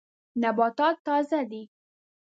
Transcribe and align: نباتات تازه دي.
نباتات 0.41 0.97
تازه 1.05 1.41
دي. 1.51 1.61